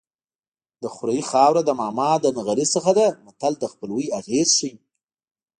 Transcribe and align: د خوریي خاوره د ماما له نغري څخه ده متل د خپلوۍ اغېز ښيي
د 0.81 0.83
خوریي 0.95 1.23
خاوره 1.31 1.61
د 1.65 1.71
ماما 1.81 2.11
له 2.23 2.29
نغري 2.37 2.65
څخه 2.75 2.91
ده 2.97 3.07
متل 3.25 3.53
د 3.59 3.63
خپلوۍ 3.71 4.05
اغېز 4.19 4.49
ښيي 4.57 4.73